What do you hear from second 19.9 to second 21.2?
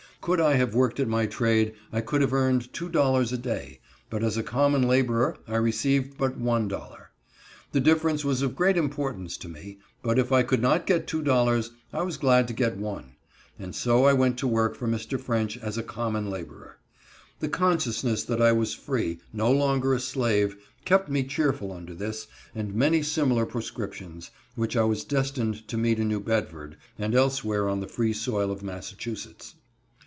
a slave—kept